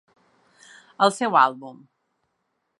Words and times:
El 1.07 1.13
seu 1.19 1.39
àlbum. 1.43 1.81